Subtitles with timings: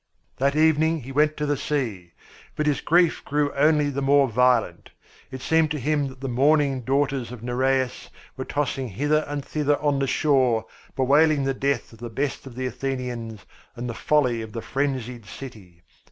[0.37, 2.13] That evening he went to the sea.
[2.55, 4.89] But his grief grew only the more violent.
[5.29, 9.79] It seemed to him that the mourning daughters of Nereus were tossing hither and thither
[9.79, 13.45] on the shore bewailing the death of the best of the Athenians
[13.75, 15.83] and the folly of the frenzied city.